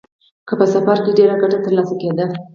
که 0.47 0.53
په 0.59 0.65
سفر 0.73 0.97
کې 1.03 1.11
ډېره 1.19 1.35
ګټه 1.41 1.57
ترلاسه 1.65 1.95
کېده. 2.01 2.25